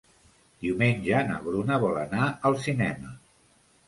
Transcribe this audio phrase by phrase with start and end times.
[0.63, 3.13] Diumenge na Bruna vol anar al cinema.